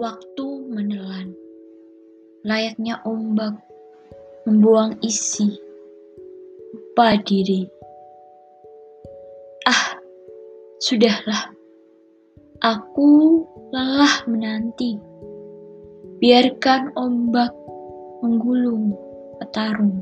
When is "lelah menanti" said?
13.76-14.96